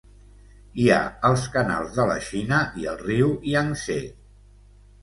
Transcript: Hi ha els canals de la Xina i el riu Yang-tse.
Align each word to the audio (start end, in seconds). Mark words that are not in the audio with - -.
Hi 0.83 0.87
ha 0.95 1.01
els 1.29 1.43
canals 1.57 1.93
de 1.99 2.09
la 2.13 2.17
Xina 2.31 2.65
i 2.85 2.91
el 2.95 2.99
riu 3.07 3.33
Yang-tse. 3.53 4.01